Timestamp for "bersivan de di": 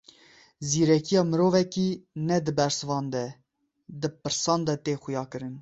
2.57-4.07